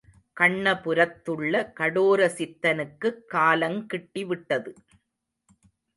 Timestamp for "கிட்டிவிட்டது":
3.93-4.73